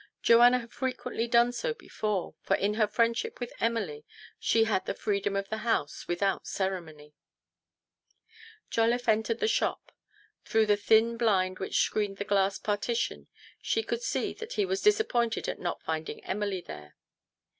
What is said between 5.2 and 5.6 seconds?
of the